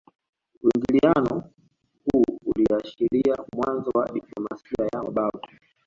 [0.63, 1.49] Uingiliano
[2.05, 5.41] huu uliashiria mwanzo wa diplomasia ya mabavu